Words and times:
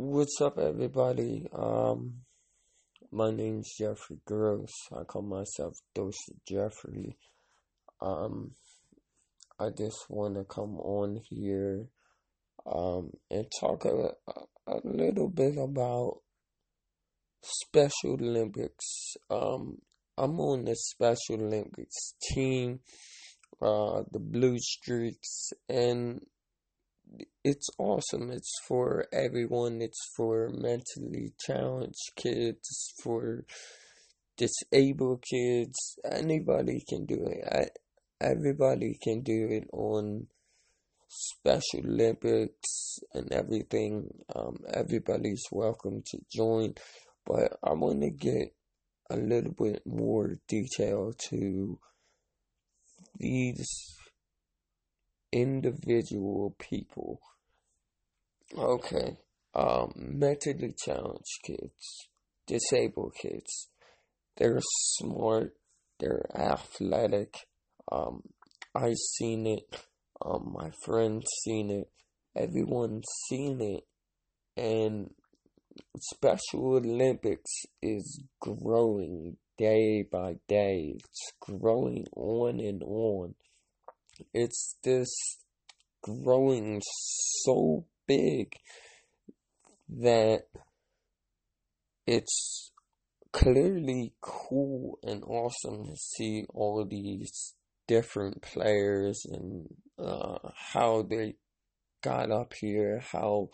What's 0.00 0.40
up, 0.40 0.60
everybody? 0.60 1.48
Um, 1.52 2.18
my 3.10 3.32
name's 3.32 3.74
Jeffrey 3.76 4.18
Gross. 4.24 4.70
I 4.96 5.02
call 5.02 5.22
myself 5.22 5.74
Dose 5.92 6.14
Jeffrey. 6.46 7.18
Um, 8.00 8.52
I 9.58 9.70
just 9.76 10.08
want 10.08 10.36
to 10.36 10.44
come 10.44 10.78
on 10.78 11.20
here, 11.28 11.88
um, 12.64 13.10
and 13.28 13.46
talk 13.58 13.86
a, 13.86 14.12
a 14.68 14.76
little 14.84 15.28
bit 15.28 15.58
about 15.58 16.18
Special 17.42 18.12
Olympics. 18.20 19.16
Um, 19.28 19.78
I'm 20.16 20.38
on 20.38 20.64
the 20.66 20.76
Special 20.76 21.42
Olympics 21.44 22.14
team, 22.32 22.78
uh, 23.60 24.02
the 24.12 24.20
Blue 24.20 24.58
Streaks, 24.60 25.50
and 25.68 26.20
it's 27.44 27.68
awesome. 27.78 28.30
It's 28.30 28.52
for 28.66 29.06
everyone. 29.12 29.80
It's 29.80 30.00
for 30.16 30.50
mentally 30.50 31.32
challenged 31.40 32.12
kids, 32.16 32.92
for 33.02 33.44
disabled 34.36 35.22
kids. 35.22 35.76
Anybody 36.04 36.82
can 36.88 37.06
do 37.06 37.26
it. 37.26 37.44
I, 37.50 38.24
everybody 38.24 38.98
can 39.02 39.22
do 39.22 39.48
it 39.50 39.68
on 39.72 40.26
Special 41.08 41.80
Olympics 41.86 42.98
and 43.14 43.32
everything. 43.32 44.08
Um, 44.34 44.58
everybody's 44.72 45.44
welcome 45.50 46.02
to 46.10 46.18
join, 46.30 46.74
but 47.24 47.58
I 47.62 47.72
want 47.72 48.02
to 48.02 48.10
get 48.10 48.54
a 49.10 49.16
little 49.16 49.52
bit 49.52 49.82
more 49.86 50.38
detail 50.48 51.14
to 51.30 51.78
these 53.18 53.66
individual 55.32 56.54
people. 56.58 57.20
Okay, 58.56 59.18
um, 59.54 59.92
mentally 59.96 60.74
challenged 60.84 61.40
kids, 61.44 62.08
disabled 62.46 63.14
kids. 63.20 63.68
They're 64.36 64.60
smart, 64.96 65.54
they're 65.98 66.24
athletic. 66.34 67.46
Um, 67.90 68.22
I've 68.74 68.96
seen 68.96 69.46
it, 69.46 69.82
um, 70.24 70.54
my 70.58 70.70
friends 70.84 71.26
seen 71.44 71.70
it, 71.70 71.90
everyone's 72.34 73.06
seen 73.28 73.60
it, 73.60 73.84
and 74.56 75.10
Special 76.00 76.76
Olympics 76.76 77.50
is 77.82 78.22
growing 78.40 79.36
day 79.56 80.02
by 80.02 80.36
day. 80.48 80.94
It's 80.96 81.32
growing 81.40 82.06
on 82.16 82.60
and 82.60 82.82
on 82.82 83.34
it's 84.32 84.76
this 84.82 85.08
growing 86.02 86.80
so 86.84 87.86
big 88.06 88.54
that 89.88 90.42
it's 92.06 92.72
clearly 93.32 94.14
cool 94.20 94.98
and 95.02 95.22
awesome 95.24 95.86
to 95.86 95.96
see 95.96 96.44
all 96.54 96.84
these 96.88 97.54
different 97.86 98.42
players 98.42 99.24
and 99.30 99.66
uh, 99.98 100.38
how 100.72 101.02
they 101.02 101.34
got 102.02 102.30
up 102.30 102.54
here, 102.60 103.02
how 103.12 103.48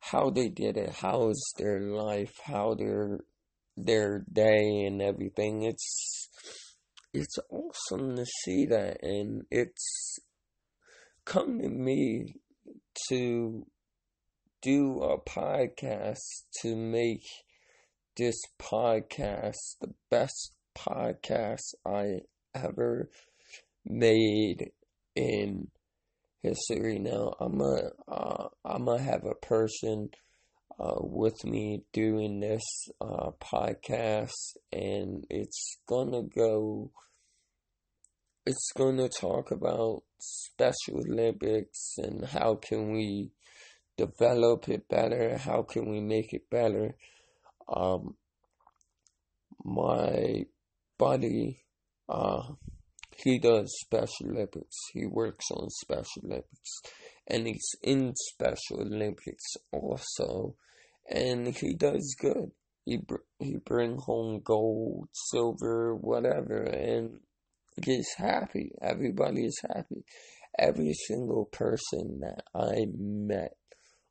how 0.00 0.30
they 0.30 0.48
did 0.48 0.76
it, 0.76 0.90
how 0.90 1.30
is 1.30 1.54
their 1.58 1.80
life, 1.80 2.34
how 2.44 2.74
their 2.74 3.20
their 3.76 4.24
day 4.32 4.84
and 4.86 5.00
everything. 5.02 5.62
It's 5.62 6.28
it's 7.12 7.38
awesome 7.50 8.16
to 8.16 8.26
see 8.44 8.66
that, 8.66 9.02
and 9.02 9.44
it's 9.50 10.18
come 11.24 11.60
to 11.60 11.68
me 11.68 12.36
to 13.08 13.66
do 14.62 15.02
a 15.02 15.20
podcast 15.20 16.44
to 16.60 16.74
make 16.74 17.24
this 18.16 18.40
podcast 18.58 19.76
the 19.80 19.92
best 20.10 20.52
podcast 20.76 21.74
I 21.86 22.20
ever 22.54 23.10
made 23.84 24.70
in 25.14 25.68
history. 26.42 26.98
Now 26.98 27.34
I'm 27.40 27.58
gonna 27.58 27.90
uh, 28.08 28.48
I'm 28.64 28.86
gonna 28.86 29.02
have 29.02 29.24
a 29.24 29.34
person 29.34 30.10
uh, 30.78 31.00
with 31.00 31.44
me 31.44 31.82
doing 31.92 32.40
this 32.40 32.64
uh, 33.00 33.30
podcast, 33.40 34.56
and 34.72 35.24
it's 35.30 35.78
gonna 35.86 36.22
go 36.22 36.90
it's 38.46 38.70
to 38.76 39.08
talk 39.08 39.50
about 39.50 40.02
Special 40.20 41.02
Olympics 41.10 41.94
and 41.98 42.24
how 42.24 42.54
can 42.54 42.92
we 42.92 43.32
develop 43.96 44.68
it 44.68 44.88
better, 44.88 45.36
how 45.36 45.62
can 45.62 45.90
we 45.90 46.00
make 46.00 46.32
it 46.32 46.48
better. 46.48 46.94
Um, 47.68 48.14
my 49.64 50.44
buddy, 50.96 51.64
uh, 52.08 52.42
he 53.16 53.38
does 53.40 53.74
Special 53.80 54.30
Olympics. 54.30 54.76
He 54.92 55.06
works 55.06 55.46
on 55.50 55.68
Special 55.70 56.22
Olympics, 56.24 56.82
and 57.26 57.48
he's 57.48 57.74
in 57.82 58.14
Special 58.14 58.82
Olympics 58.82 59.44
also, 59.72 60.54
and 61.10 61.48
he 61.48 61.74
does 61.74 62.16
good. 62.18 62.52
He 62.84 62.98
br- 62.98 63.16
he 63.38 63.56
bring 63.56 63.98
home 63.98 64.40
gold, 64.44 65.08
silver, 65.12 65.94
whatever, 65.94 66.62
and 66.62 67.20
is 67.86 68.14
happy. 68.16 68.72
Everybody 68.80 69.46
is 69.46 69.60
happy. 69.74 70.04
Every 70.58 70.94
single 70.94 71.46
person 71.46 72.20
that 72.20 72.44
I 72.54 72.86
met 72.96 73.56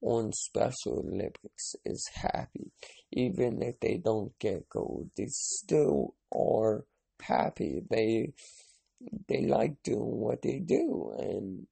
on 0.00 0.32
Special 0.32 1.04
Olympics 1.04 1.74
is 1.84 2.08
happy. 2.14 2.70
Even 3.12 3.62
if 3.62 3.80
they 3.80 3.96
don't 3.96 4.38
get 4.38 4.68
gold, 4.68 5.10
they 5.16 5.26
still 5.28 6.14
are 6.32 6.84
happy. 7.20 7.82
They 7.90 8.32
they 9.28 9.46
like 9.46 9.82
doing 9.84 10.20
what 10.20 10.42
they 10.42 10.58
do 10.58 11.12
and 11.18 11.66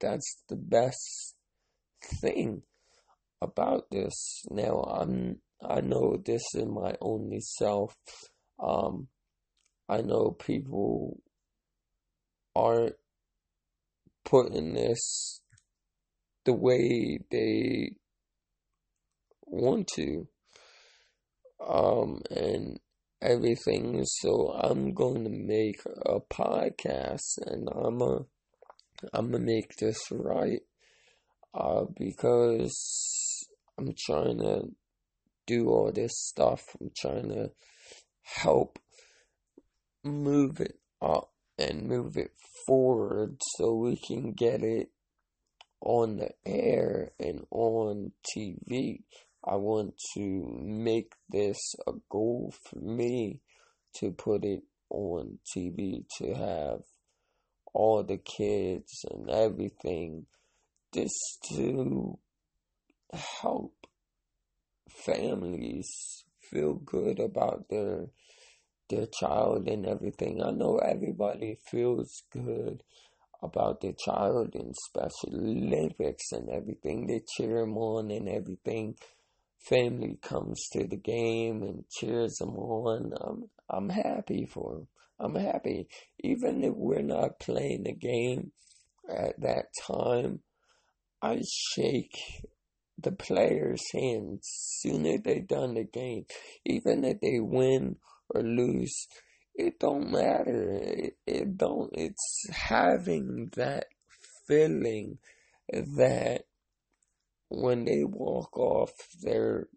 that's 0.00 0.42
the 0.48 0.56
best 0.56 1.34
thing 2.20 2.62
about 3.40 3.90
this. 3.90 4.42
Now 4.50 4.82
I'm 4.82 5.40
I 5.62 5.80
know 5.80 6.16
this 6.24 6.42
is 6.54 6.66
my 6.66 6.94
only 7.00 7.40
self. 7.40 7.94
Um 8.62 9.08
I 9.88 10.02
know 10.02 10.30
people 10.30 11.20
aren't 12.54 12.96
putting 14.24 14.74
this 14.74 15.40
the 16.44 16.52
way 16.52 17.18
they 17.30 17.92
want 19.42 19.86
to 19.86 20.26
um 21.66 22.20
and 22.30 22.78
everything 23.22 24.02
so 24.04 24.52
i'm 24.62 24.92
going 24.92 25.24
to 25.24 25.30
make 25.30 25.80
a 26.04 26.20
podcast 26.20 27.38
and 27.46 27.68
i'm 27.74 28.00
a 28.02 28.18
i'm 29.12 29.30
gonna 29.30 29.44
make 29.44 29.76
this 29.76 29.98
right 30.10 30.60
uh 31.54 31.84
because 31.98 33.15
i'm 33.78 33.92
trying 34.06 34.38
to 34.38 34.68
do 35.46 35.68
all 35.68 35.92
this 35.92 36.12
stuff 36.16 36.76
i'm 36.80 36.90
trying 36.96 37.28
to 37.28 37.50
help 38.22 38.78
move 40.04 40.60
it 40.60 40.78
up 41.02 41.30
and 41.58 41.88
move 41.88 42.16
it 42.16 42.32
forward 42.66 43.36
so 43.56 43.74
we 43.74 43.96
can 43.96 44.32
get 44.32 44.62
it 44.62 44.90
on 45.80 46.16
the 46.16 46.30
air 46.44 47.12
and 47.18 47.46
on 47.50 48.12
TV. 48.36 49.02
I 49.44 49.56
want 49.56 49.94
to 50.16 50.60
make 50.62 51.12
this 51.28 51.58
a 51.86 51.92
goal 52.10 52.52
for 52.64 52.78
me 52.78 53.40
to 53.96 54.10
put 54.10 54.44
it 54.44 54.64
on 54.90 55.38
TV 55.56 56.04
to 56.18 56.34
have 56.34 56.80
all 57.72 58.02
the 58.02 58.18
kids 58.18 59.04
and 59.10 59.30
everything 59.30 60.26
just 60.92 61.46
to 61.54 62.18
help 63.12 63.74
families 64.88 66.24
feel 66.40 66.74
good 66.74 67.18
about 67.20 67.68
their 67.68 68.06
their 68.88 69.06
child 69.06 69.66
and 69.68 69.84
everything. 69.86 70.40
I 70.42 70.50
know 70.50 70.78
everybody 70.78 71.58
feels 71.70 72.22
good 72.32 72.82
about 73.42 73.80
their 73.80 73.94
child 73.98 74.54
in 74.54 74.72
Special 74.74 75.34
Olympics 75.34 76.32
and 76.32 76.48
everything. 76.48 77.06
They 77.06 77.22
cheer 77.36 77.60
them 77.60 77.76
on 77.76 78.10
and 78.10 78.28
everything. 78.28 78.96
Family 79.68 80.18
comes 80.22 80.68
to 80.72 80.86
the 80.86 80.96
game 80.96 81.62
and 81.62 81.84
cheers 81.90 82.36
them 82.36 82.56
on. 82.56 83.12
I'm, 83.20 83.50
I'm 83.68 83.88
happy 83.88 84.46
for 84.46 84.74
them. 84.74 84.88
I'm 85.18 85.34
happy. 85.34 85.88
Even 86.20 86.62
if 86.62 86.74
we're 86.76 87.02
not 87.02 87.40
playing 87.40 87.84
the 87.84 87.94
game 87.94 88.52
at 89.08 89.40
that 89.40 89.66
time, 89.86 90.40
I 91.20 91.40
shake 91.42 92.46
the 92.98 93.12
players' 93.12 93.84
hands 93.92 94.40
sooner 94.80 95.18
they 95.18 95.40
done 95.40 95.74
the 95.74 95.84
game. 95.84 96.24
Even 96.64 97.04
if 97.04 97.20
they 97.20 97.40
win 97.40 97.96
or 98.34 98.42
lose, 98.42 99.06
it 99.54 99.78
don't 99.78 100.10
matter. 100.10 100.72
It, 100.72 101.16
it 101.26 101.56
don't. 101.56 101.90
It's 101.92 102.46
having 102.50 103.50
that 103.56 103.86
feeling 104.46 105.18
that 105.70 106.42
when 107.48 107.84
they 107.84 108.04
walk 108.04 108.56
off, 108.58 108.92
they're 109.22 109.68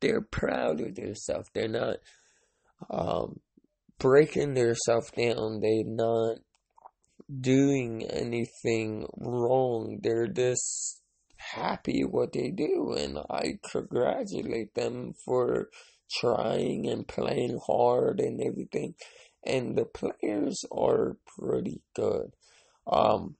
they're 0.00 0.20
proud 0.20 0.80
of 0.80 0.94
themselves. 0.94 1.48
They're 1.54 1.68
not 1.68 1.96
um, 2.90 3.40
breaking 3.98 4.54
themselves 4.54 5.10
down. 5.12 5.60
They're 5.60 5.84
not 5.84 6.38
doing 7.40 8.04
anything 8.04 9.06
wrong. 9.16 10.00
They're 10.02 10.26
just 10.26 11.01
happy 11.54 12.04
what 12.04 12.32
they 12.32 12.50
do, 12.50 12.94
and 12.98 13.18
I 13.30 13.58
congratulate 13.70 14.74
them 14.74 15.14
for 15.24 15.68
trying 16.20 16.88
and 16.88 17.06
playing 17.06 17.58
hard 17.66 18.20
and 18.20 18.40
everything. 18.40 18.94
And 19.44 19.76
the 19.76 19.84
players 19.84 20.64
are 20.70 21.16
pretty 21.38 21.82
good. 21.94 22.32
Um, 22.86 23.36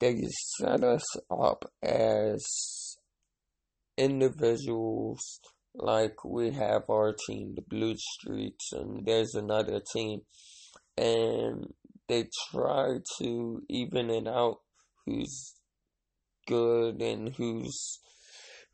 they 0.00 0.26
set 0.58 0.82
us 0.82 1.04
up 1.30 1.70
as 1.82 2.96
individuals 3.96 5.40
like 5.74 6.24
we 6.24 6.50
have 6.50 6.88
our 6.88 7.14
team, 7.26 7.54
the 7.54 7.62
Blue 7.62 7.94
Streaks, 7.96 8.72
and 8.72 9.06
there's 9.06 9.34
another 9.34 9.80
team, 9.92 10.22
and 10.96 11.72
they 12.08 12.28
try 12.50 12.98
to 13.18 13.62
even 13.68 14.10
it 14.10 14.28
out 14.28 14.58
who's 15.04 15.54
good 16.46 17.00
and 17.00 17.34
who's 17.36 18.00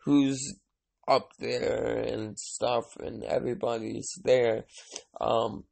who's 0.05 0.58
up 1.08 1.31
there 1.38 1.96
and 1.96 2.38
stuff 2.38 2.84
and 2.99 3.25
everybody's 3.25 4.11
there. 4.25 4.64
Um 5.20 5.64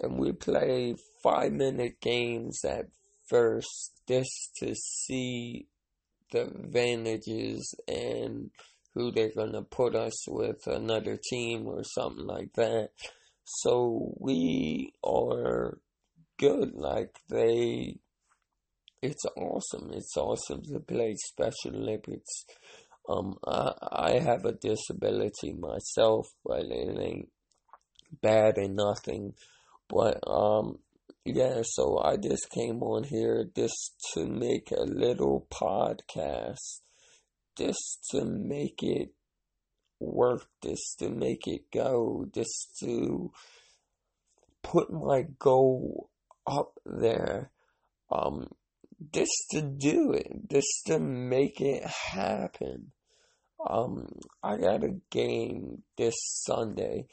and 0.00 0.18
we 0.18 0.32
play 0.32 0.96
five 1.22 1.52
minute 1.52 2.00
games 2.00 2.64
at 2.64 2.86
first 3.28 3.92
just 4.08 4.50
to 4.58 4.74
see 4.74 5.66
the 6.32 6.42
advantages 6.42 7.74
and 7.88 8.50
who 8.94 9.10
they're 9.10 9.32
gonna 9.34 9.62
put 9.62 9.94
us 9.94 10.28
with 10.28 10.66
another 10.66 11.18
team 11.30 11.66
or 11.66 11.82
something 11.84 12.26
like 12.26 12.52
that. 12.54 12.90
So 13.44 14.14
we 14.18 14.92
are 15.04 15.78
good. 16.38 16.74
Like 16.74 17.16
they 17.28 17.98
it's 19.04 19.26
awesome. 19.36 19.90
It's 19.92 20.16
awesome 20.16 20.62
to 20.72 20.80
play 20.80 21.14
Special 21.16 21.76
Olympics. 21.76 22.46
Um, 23.06 23.36
I, 23.46 23.72
I 23.92 24.10
have 24.18 24.46
a 24.46 24.52
disability 24.52 25.52
myself, 25.52 26.26
but 26.44 26.62
it 26.64 26.98
ain't 26.98 27.28
bad 28.22 28.56
and 28.56 28.76
nothing. 28.76 29.34
But, 29.88 30.20
um, 30.26 30.78
yeah, 31.26 31.60
so 31.64 32.00
I 32.02 32.16
just 32.16 32.48
came 32.50 32.82
on 32.82 33.04
here 33.04 33.46
just 33.54 33.92
to 34.14 34.26
make 34.26 34.70
a 34.70 34.84
little 34.84 35.46
podcast, 35.52 36.80
just 37.58 38.06
to 38.12 38.24
make 38.24 38.82
it 38.82 39.10
work, 40.00 40.46
just 40.64 40.98
to 41.00 41.10
make 41.10 41.46
it 41.46 41.70
go, 41.70 42.24
just 42.34 42.78
to 42.80 43.30
put 44.62 44.90
my 44.90 45.26
goal 45.38 46.08
up 46.46 46.78
there. 46.86 47.50
Um, 48.10 48.48
just 49.12 49.46
to 49.50 49.62
do 49.62 50.12
it, 50.12 50.48
just 50.50 50.82
to 50.86 50.98
make 50.98 51.60
it 51.60 51.84
happen. 51.84 52.92
Um, 53.66 54.08
I 54.42 54.56
got 54.56 54.84
a 54.84 55.00
game 55.10 55.82
this 55.96 56.16
Sunday. 56.46 57.06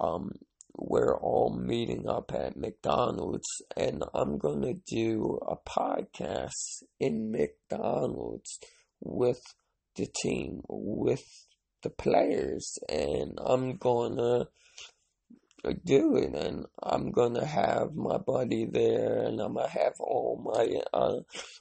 Um, 0.00 0.30
we're 0.74 1.16
all 1.18 1.54
meeting 1.54 2.08
up 2.08 2.32
at 2.32 2.56
McDonald's, 2.56 3.48
and 3.76 4.02
I'm 4.14 4.38
gonna 4.38 4.74
do 4.86 5.38
a 5.46 5.56
podcast 5.56 6.82
in 6.98 7.30
McDonald's 7.30 8.58
with 9.00 9.42
the 9.96 10.06
team, 10.22 10.62
with 10.68 11.24
the 11.82 11.90
players, 11.90 12.78
and 12.88 13.38
I'm 13.44 13.76
gonna 13.76 14.46
do 15.84 16.16
it 16.16 16.34
and 16.34 16.66
I'm 16.82 17.12
gonna 17.12 17.46
have 17.46 17.94
my 17.94 18.18
buddy 18.18 18.66
there 18.66 19.22
and 19.22 19.40
I'm 19.40 19.54
gonna 19.54 19.68
have 19.68 19.94
all 20.00 20.40
my 20.44 20.80
uh, 20.92 21.20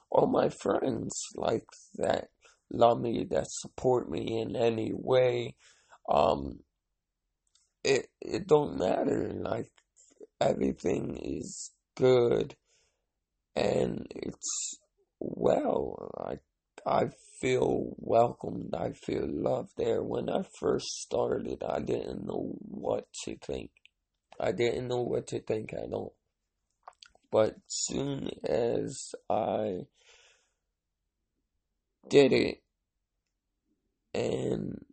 all 0.10 0.28
my 0.28 0.50
friends 0.50 1.14
like 1.36 1.66
that 1.96 2.30
love 2.72 3.00
me 3.00 3.26
that 3.30 3.48
support 3.50 4.10
me 4.10 4.40
in 4.42 4.56
any 4.56 4.92
way. 4.94 5.56
Um 6.10 6.60
it 7.84 8.08
it 8.22 8.48
don't 8.48 8.78
matter 8.78 9.32
like 9.36 9.70
everything 10.40 11.18
is 11.18 11.72
good 11.96 12.56
and 13.56 14.08
it's 14.16 14.80
well 15.20 16.12
I 16.18 16.40
I 16.86 17.10
feel 17.40 17.94
welcomed 17.98 18.74
I 18.76 18.94
feel 18.94 19.28
loved 19.28 19.74
there. 19.78 20.02
When 20.04 20.30
I 20.30 20.42
first 20.60 20.88
started 21.02 21.64
I 21.64 21.80
didn't 21.80 22.26
know 22.26 22.56
what 22.62 23.06
to 23.26 23.38
think 23.38 23.72
I 24.42 24.52
didn't 24.52 24.88
know 24.88 25.02
what 25.02 25.28
to 25.28 25.40
think 25.40 25.72
at 25.72 25.94
all. 25.94 26.16
But 27.32 27.56
soon 27.68 28.32
as 28.44 29.14
I 29.30 29.86
did 32.10 32.34
it, 32.34 32.64
and 34.14 34.84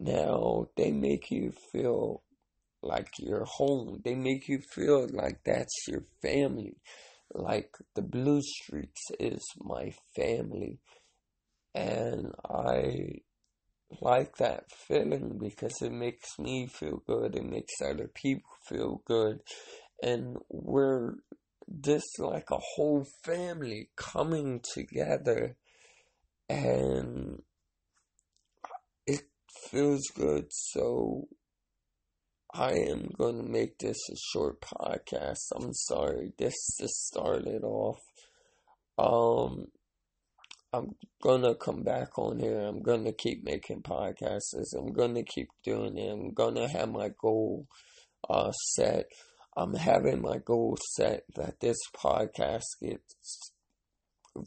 now 0.00 0.66
they 0.76 0.90
make 0.90 1.30
you 1.30 1.52
feel 1.72 2.22
like 2.82 3.10
you're 3.18 3.44
home. 3.44 4.02
They 4.04 4.16
make 4.16 4.48
you 4.48 4.58
feel 4.58 5.08
like 5.10 5.40
that's 5.44 5.86
your 5.88 6.04
family. 6.20 6.76
Like 7.32 7.70
the 7.94 8.02
Blue 8.02 8.42
Streaks 8.42 9.04
is 9.18 9.42
my 9.58 9.94
family. 10.14 10.80
And 11.74 12.32
I 12.44 13.20
like 14.00 14.36
that 14.36 14.70
feeling 14.70 15.38
because 15.38 15.80
it 15.82 15.92
makes 15.92 16.38
me 16.38 16.66
feel 16.66 17.02
good. 17.06 17.36
It 17.36 17.44
makes 17.44 17.80
other 17.82 18.08
people 18.12 18.50
feel 18.66 19.02
good. 19.04 19.40
And 20.02 20.38
we're 20.48 21.14
just 21.80 22.18
like 22.18 22.50
a 22.50 22.58
whole 22.76 23.06
family 23.24 23.90
coming 23.96 24.60
together. 24.60 25.56
And 26.48 27.42
it 29.06 29.22
feels 29.70 30.06
good. 30.14 30.46
So 30.50 31.28
I 32.52 32.72
am 32.72 33.10
going 33.18 33.36
to 33.42 33.48
make 33.48 33.78
this 33.78 33.98
a 34.10 34.16
short 34.32 34.60
podcast. 34.60 35.50
I'm 35.56 35.72
sorry. 35.72 36.32
This 36.38 36.54
just 36.78 37.06
started 37.06 37.64
off. 37.64 37.98
Um, 38.96 39.66
I'm 40.74 40.96
gonna 41.22 41.54
come 41.54 41.84
back 41.84 42.18
on 42.18 42.40
here. 42.40 42.60
I'm 42.60 42.82
gonna 42.82 43.12
keep 43.12 43.44
making 43.44 43.82
podcasts. 43.82 44.74
I'm 44.76 44.92
gonna 44.92 45.22
keep 45.22 45.48
doing 45.62 45.96
it. 45.96 46.10
I'm 46.10 46.32
gonna 46.32 46.68
have 46.68 46.90
my 46.90 47.10
goal 47.20 47.68
uh, 48.28 48.50
set. 48.50 49.06
I'm 49.56 49.74
having 49.74 50.20
my 50.20 50.38
goal 50.38 50.76
set 50.96 51.22
that 51.36 51.60
this 51.60 51.76
podcast 51.96 52.64
gets 52.82 53.52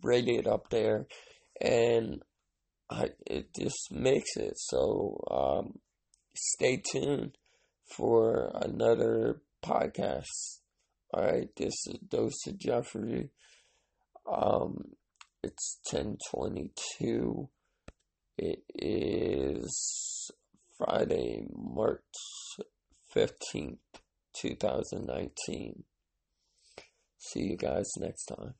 rated 0.04 0.48
up 0.48 0.70
there, 0.70 1.08
and 1.62 2.22
I 2.90 3.12
it 3.25 3.54
just 3.58 3.92
makes 3.92 4.36
it 4.36 4.54
so. 4.58 5.24
Um, 5.32 5.80
stay 6.36 6.84
tuned 6.92 7.38
for 7.96 8.52
another 8.54 9.42
podcast. 9.63 10.60
All 11.13 11.24
right, 11.24 11.48
this 11.56 11.74
is 11.88 12.00
Dose 12.06 12.46
of 12.48 12.58
Jeffrey. 12.60 13.30
Um, 14.30 14.92
it's 15.44 15.79
1022. 15.91 17.50
It 18.38 18.63
is 18.74 20.32
Friday, 20.77 21.46
March 21.53 22.01
15th, 23.15 23.77
2019. 24.36 25.84
See 27.17 27.39
you 27.41 27.58
guys 27.58 27.89
next 27.98 28.25
time. 28.25 28.56